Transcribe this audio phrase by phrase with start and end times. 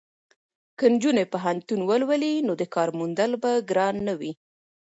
[0.77, 4.31] که نجونې پوهنتون ولولي نو د کار موندل به ګران نه وي.